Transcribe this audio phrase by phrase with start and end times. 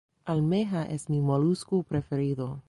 [0.25, 2.59] Almeja es mi molusco preferido.